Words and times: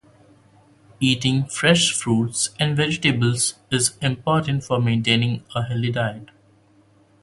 Eating 0.99 1.43
fresh 1.45 1.93
fruits 1.93 2.49
and 2.59 2.75
vegetables 2.75 3.59
is 3.69 3.95
important 4.01 4.63
for 4.63 4.81
maintaining 4.81 5.43
a 5.53 5.61
healthy 5.61 5.91
diet. 5.91 6.29